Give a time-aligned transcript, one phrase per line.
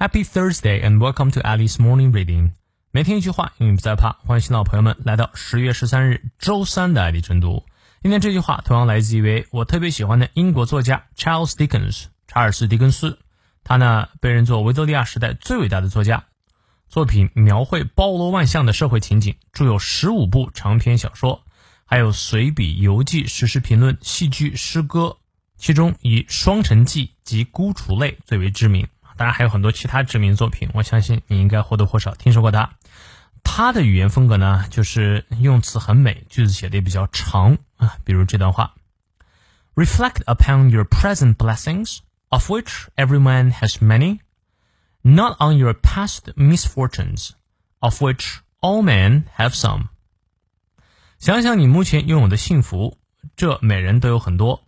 [0.00, 2.52] Happy Thursday and welcome to Alice Morning Reading。
[2.90, 4.12] 每天一句话，英语不再怕。
[4.24, 7.66] 欢迎新老朋友们来到十月十三日周三的爱丽晨读。
[8.00, 13.18] 今天这句话同样来自一位我特别喜欢的英国作家 Charles Dickens 查尔斯·狄更斯。
[13.62, 16.24] 他呢被认作维多利亚时代最伟大的作家，
[16.88, 21.44] 作品描绘包罗万象的社会情景，著有十五部长篇小说，
[21.84, 25.18] 还有随笔、游记、时事评论、戏剧、诗歌，
[25.58, 28.88] 其中以《双城记》及《孤雏泪》最为知名。
[29.20, 32.70] 当然还有很多其他知名作品，我相信你应该或多或少听说过他。
[33.44, 37.98] 他的语言风格呢，就是用词很美，句子写的也比较长啊。
[38.02, 38.74] 比如这段话
[39.74, 41.98] ：Reflect upon your present blessings,
[42.30, 44.20] of which every man has many,
[45.02, 47.32] not on your past misfortunes,
[47.80, 49.88] of which all men have some。
[51.18, 52.96] 想想你目前拥有的幸福，
[53.36, 54.64] 这每人都有很多。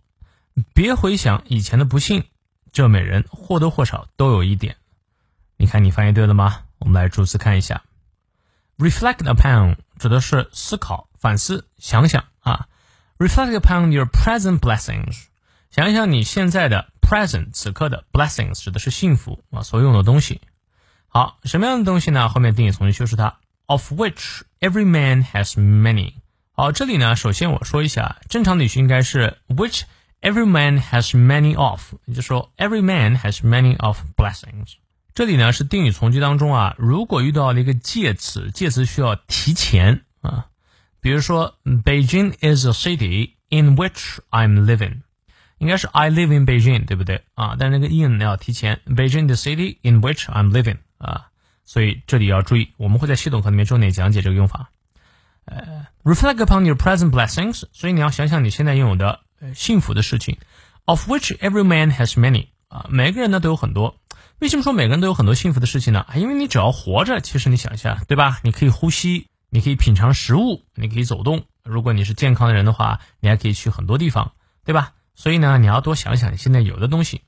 [0.75, 2.25] 别回想以前的不幸。
[2.73, 4.77] 这每人或多或少都有一点，
[5.57, 6.61] 你看你翻译对了吗？
[6.79, 7.83] 我们来逐词看一下。
[8.79, 12.67] Reflect upon 指的是思考、反思、想想啊。
[13.19, 15.25] Reflect upon your present blessings，
[15.69, 20.41] 想一想你现在的 present 此刻的 blessings 指的是幸福啊所用的东西。
[21.07, 22.27] 好，什么样的东西呢？
[22.27, 23.37] 后面定语从句修饰它。
[23.67, 26.15] Of which every man has many。
[26.53, 29.83] 好，这里呢，首先我说一下，正常的语序应该是 which。
[30.22, 34.74] Every man has many of，也就是说，every man has many of blessings。
[35.14, 40.46] 这里呢是定语从句当中啊，如果遇到了一个介词，介词需要提前啊，
[41.00, 45.02] 比如说，Beijing is a city in which I'm living，
[45.58, 47.54] 应该是 I live in Beijing，对不对啊？
[47.56, 51.28] 但是那个 in 要提前，Beijing the city in which I'm living 啊，
[51.64, 54.70] 所以这里要注意，我们会在系统课里面重点讲解这个用法。
[55.44, 59.20] 呃，reflect upon your present blessings，所以你要想想你现在拥有的。
[59.55, 60.37] 幸福的事情
[60.85, 63.97] ，of which every man has many 啊，每个人呢都有很多。
[64.39, 66.05] 为什么说每个人都有很多幸福的事情呢？
[66.15, 68.39] 因为你只要活着，其实你想一下，对吧？
[68.43, 71.45] 你可以呼吸，你可以品尝食物，你可以走动。
[71.63, 74.33] 如果你是健康的人的话，你还可以去很多地方，
[74.65, 74.93] 对吧？
[75.15, 77.21] 所以呢，你要多想想你现在有的东西。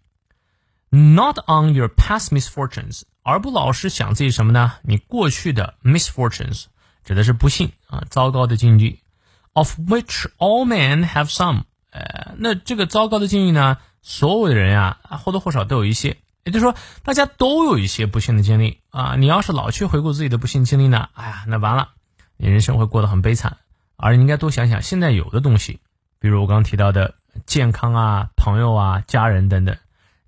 [0.89, 4.73] Not on your past misfortunes，而不老是想自己什么呢？
[4.83, 6.65] 你过去的 misfortunes
[7.03, 8.99] 指的是不幸啊，糟糕的境遇。
[9.53, 11.63] Of which all men have some。
[11.95, 13.77] 呃，那这个糟糕的境遇呢？
[14.01, 19.15] 所有的人呀，或多或少都有一些，也就是说，大家都有一些不幸的经历啊。
[19.15, 21.91] 你要是老去回顾自己的不幸经历呢，哎呀，那完了，
[22.35, 23.55] 你人生会过得很悲惨。
[23.95, 25.79] 而你应该多想想现在有的东西，
[26.19, 29.77] 比如我刚刚提到的健康啊、朋友啊、家人等等。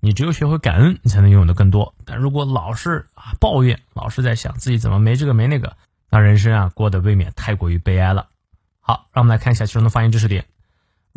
[0.00, 1.94] 你只有学会感恩，你才能拥有的更多。
[2.06, 5.76] 但如果老是啊抱怨，老是在想自己怎么没这个没那个，
[6.08, 8.28] 那人生啊过得未免太过于悲哀了。
[8.80, 10.46] 好，让我们来看一下其中的发音知识点。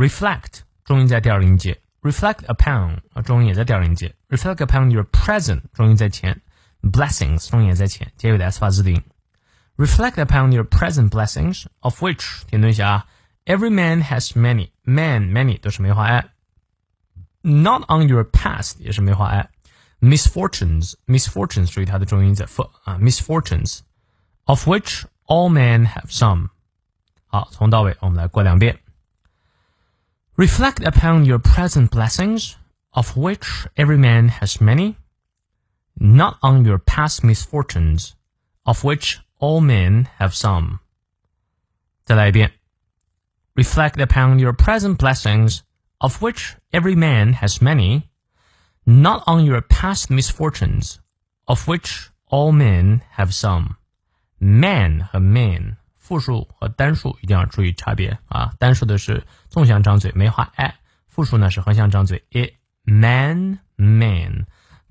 [0.01, 6.41] reflect 重音在第二个音节，reflect upon 啊重音也在第二个音节，reflect upon your present 重音在前，
[6.83, 9.03] blessings 重音也在前，结尾的 s 发字音。
[9.77, 13.07] reflect upon your present blessings of which 停顿一下啊，
[13.45, 22.71] every man has many man many 都是梅花 i。Not on your past 也是梅花 i。misfortunes misfortunes 注意它的重音在 f
[22.85, 23.81] 啊，misfortunes
[24.45, 26.49] of which all men have some。
[27.27, 28.79] 好，从到尾我们来过两遍。
[30.41, 32.57] Reflect upon your present blessings,
[32.93, 34.97] of which every man has many,
[35.99, 38.15] not on your past misfortunes,
[38.65, 40.81] of which all men have some.
[42.05, 42.53] 再来一遍.
[43.55, 45.63] Reflect upon your present blessings,
[45.99, 48.11] of which every man has many,
[48.85, 51.01] not on your past misfortunes,
[51.47, 53.77] of which all men have some.
[54.39, 55.79] Man 和 man
[56.12, 58.52] 复数和单数一定要注意差别啊！
[58.60, 60.74] 单数的是纵向张嘴，没画 i；
[61.08, 62.52] 复数呢是横向张嘴，i
[62.84, 64.46] man man。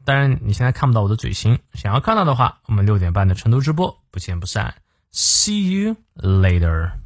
[0.07, 4.77] 当然你现在看不到我的嘴型，想要看到的话，我们六点半的成都直播不见不散。
[5.13, 7.00] See you later。